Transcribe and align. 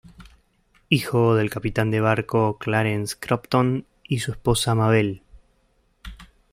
Hijo 0.89 1.35
del 1.35 1.51
capitán 1.51 1.91
de 1.91 2.01
barco 2.01 2.57
Clarence 2.57 3.15
Crompton 3.19 3.85
y 4.03 4.17
su 4.21 4.31
esposa 4.31 4.73
Mabel. 4.73 5.21